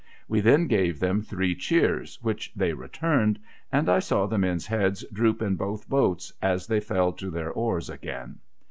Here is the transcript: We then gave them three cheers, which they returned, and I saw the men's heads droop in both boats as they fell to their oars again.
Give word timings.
We 0.27 0.39
then 0.41 0.65
gave 0.65 0.99
them 0.99 1.21
three 1.21 1.53
cheers, 1.53 2.17
which 2.23 2.51
they 2.55 2.73
returned, 2.73 3.37
and 3.71 3.87
I 3.87 3.99
saw 3.99 4.25
the 4.25 4.39
men's 4.39 4.65
heads 4.65 5.05
droop 5.13 5.43
in 5.43 5.55
both 5.55 5.87
boats 5.87 6.33
as 6.41 6.65
they 6.65 6.79
fell 6.79 7.13
to 7.13 7.29
their 7.29 7.51
oars 7.51 7.87
again. 7.87 8.39